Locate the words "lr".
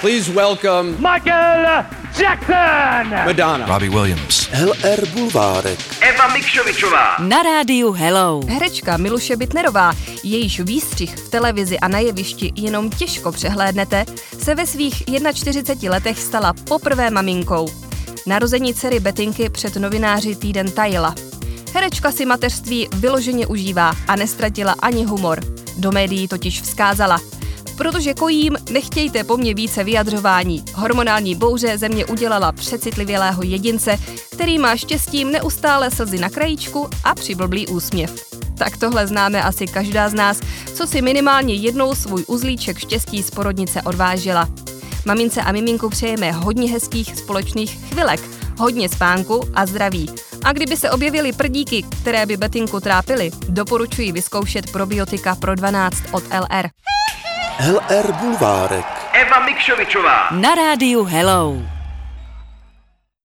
4.52-5.08, 56.24-56.68, 57.60-58.12